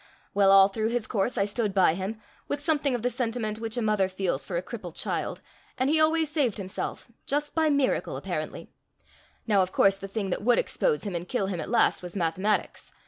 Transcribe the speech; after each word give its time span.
Well, 0.33 0.49
all 0.51 0.67
through 0.67 0.87
his 0.89 1.05
course 1.05 1.37
I 1.37 1.45
stood 1.45 1.75
by 1.75 1.93
him, 1.93 2.19
with 2.47 2.59
something 2.59 2.95
of 2.95 3.03
the 3.03 3.09
sentiment 3.11 3.59
which 3.59 3.77
a 3.77 3.83
mother 3.83 4.09
feels 4.09 4.43
for 4.47 4.57
a 4.57 4.61
crippled 4.63 4.95
child; 4.95 5.41
and 5.77 5.91
he 5.91 6.01
always 6.01 6.31
saved 6.31 6.57
himself&#8212just 6.57 7.53
by 7.53 7.69
miracle, 7.69 8.17
apparently. 8.17 8.71
Now 9.45 9.61
of 9.61 9.71
course 9.71 9.97
the 9.97 10.07
thing 10.07 10.31
that 10.31 10.41
would 10.41 10.57
expose 10.57 11.03
him 11.03 11.13
and 11.13 11.29
kill 11.29 11.45
him 11.45 11.61
at 11.61 11.69
last 11.69 12.01
was 12.01 12.15
mathematics. 12.15 12.91